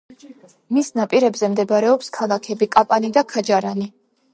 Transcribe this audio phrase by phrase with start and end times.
[0.77, 3.93] მის ნაპირებზე მდებარეობს ქალაქები: კაპანი და ქაჯარანი.